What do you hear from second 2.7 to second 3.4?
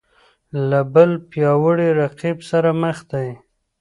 مخ دی